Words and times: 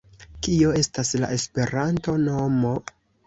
-Kio 0.45 0.71
estas 0.79 1.11
la 1.23 1.29
Esperanto-nomo? 1.37 2.73